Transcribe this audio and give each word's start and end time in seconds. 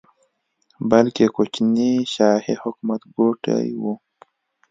بلکې 0.91 1.25
کوچني 1.35 1.91
شاهي 2.13 2.55
حکومت 2.63 3.01
ګوټي 3.17 3.67
وو. 3.81 3.93